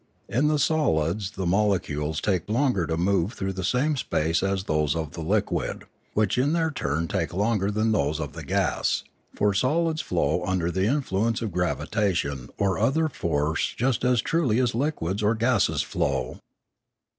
In 0.27 0.47
the 0.47 0.57
solids 0.57 1.29
the 1.29 1.45
molecules 1.45 2.19
take 2.21 2.49
longer 2.49 2.87
to 2.87 2.97
move 2.97 3.33
through 3.33 3.53
the 3.53 3.63
same 3.63 3.95
space 3.95 4.39
than 4.39 4.57
those 4.65 4.95
of 4.95 5.11
the 5.11 5.21
liquid, 5.21 5.83
which 6.15 6.39
in 6.39 6.53
their 6.53 6.71
turn 6.71 7.07
take 7.07 7.35
longer 7.35 7.69
than 7.69 7.91
those 7.91 8.19
of 8.19 8.33
the 8.33 8.43
gas; 8.43 9.03
for 9.35 9.53
solids 9.53 10.01
flow 10.01 10.43
under 10.43 10.71
the 10.71 10.87
influence 10.87 11.43
of 11.43 11.51
gravitation 11.51 12.49
or 12.57 12.79
other 12.79 13.09
force 13.09 13.75
just 13.77 14.03
as 14.03 14.21
truly 14.21 14.57
as 14.57 14.73
liquids 14.73 15.21
or 15.21 15.35
gases 15.35 15.83
flow. 15.83 16.39